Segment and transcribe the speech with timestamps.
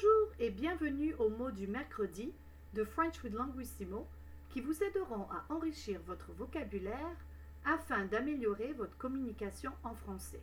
[0.00, 2.32] Bonjour et bienvenue aux mots du mercredi
[2.74, 4.06] de French with Languissimo
[4.50, 7.16] qui vous aideront à enrichir votre vocabulaire
[7.64, 10.42] afin d'améliorer votre communication en français.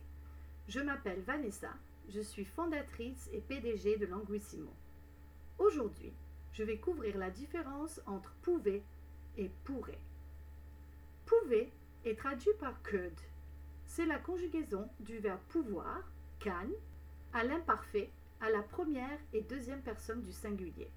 [0.68, 1.70] Je m'appelle Vanessa,
[2.10, 4.70] je suis fondatrice et PDG de Languissimo.
[5.58, 6.12] Aujourd'hui,
[6.52, 8.82] je vais couvrir la différence entre pouvez
[9.38, 10.00] et pourrait.
[11.24, 11.72] Pouvez
[12.04, 13.18] est traduit par could.
[13.86, 16.02] C'est la conjugaison du verbe pouvoir,
[16.40, 16.68] can,
[17.32, 20.90] à l'imparfait à la première et deuxième personne du singulier.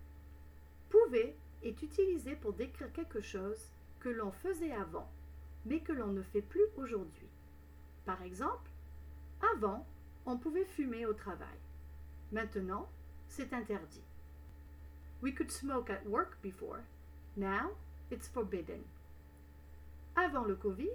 [0.90, 5.10] Pouvez est utilisé pour décrire quelque chose que l'on faisait avant,
[5.66, 7.30] mais que l'on ne fait plus aujourd'hui.
[8.06, 8.70] Par exemple,
[9.54, 9.86] avant,
[10.26, 11.60] on pouvait fumer au travail.
[12.32, 12.90] Maintenant,
[13.28, 14.04] c'est interdit.
[15.22, 16.80] We could smoke at work before.
[17.36, 17.72] Now,
[18.12, 18.84] it's forbidden.
[20.16, 20.90] Avant le Covid,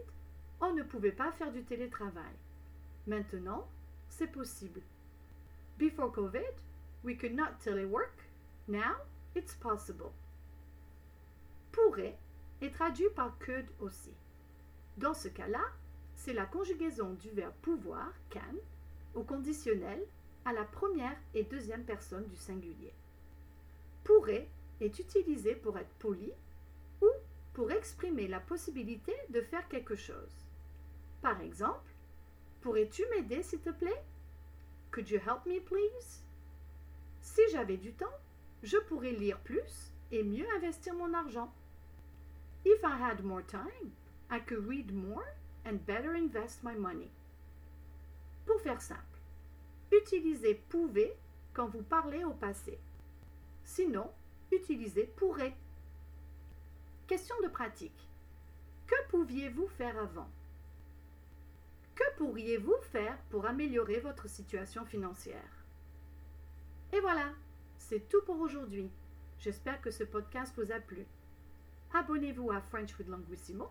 [0.60, 2.34] on ne pouvait pas faire du télétravail.
[3.06, 3.68] Maintenant,
[4.08, 4.80] c'est possible.
[5.78, 6.54] Before COVID,
[7.02, 8.28] we could not telework.
[8.68, 8.96] Now,
[9.34, 10.12] it's possible.
[11.72, 12.16] Pourrait
[12.62, 14.14] est traduit par could aussi.
[14.96, 15.64] Dans ce cas-là,
[16.14, 18.54] c'est la conjugaison du verbe pouvoir, can,
[19.14, 20.00] au conditionnel
[20.44, 22.94] à la première et deuxième personne du singulier.
[24.04, 24.48] Pourrait
[24.80, 26.32] est utilisé pour être poli
[27.02, 27.08] ou
[27.52, 30.46] pour exprimer la possibilité de faire quelque chose.
[31.22, 31.90] Par exemple,
[32.60, 34.04] pourrais-tu m'aider s'il te plaît?
[34.94, 36.22] Could you help me, please?
[37.20, 38.16] Si j'avais du temps,
[38.62, 41.52] je pourrais lire plus et mieux investir mon argent.
[42.64, 43.90] If I had more time,
[44.30, 45.34] I could read more
[45.66, 47.10] and better invest my money.
[48.46, 49.18] Pour faire simple,
[49.90, 51.12] utilisez pouvez
[51.54, 52.78] quand vous parlez au passé.
[53.64, 54.08] Sinon,
[54.52, 55.56] utilisez pourrait.
[57.08, 58.08] Question de pratique.
[58.86, 60.28] Que pouviez-vous faire avant?
[61.94, 65.64] Que pourriez-vous faire pour améliorer votre situation financière?
[66.92, 67.32] Et voilà,
[67.78, 68.90] c'est tout pour aujourd'hui.
[69.38, 71.06] J'espère que ce podcast vous a plu.
[71.92, 73.68] Abonnez-vous à French with Languissimo,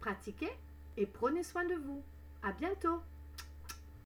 [0.00, 0.52] pratiquez
[0.96, 2.02] et prenez soin de vous.
[2.42, 3.00] À bientôt!